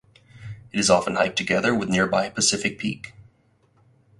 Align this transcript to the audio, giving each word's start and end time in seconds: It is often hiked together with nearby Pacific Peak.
It 0.71 0.79
is 0.79 0.89
often 0.89 1.13
hiked 1.13 1.35
together 1.37 1.75
with 1.75 1.87
nearby 1.87 2.27
Pacific 2.31 2.79
Peak. 2.79 3.13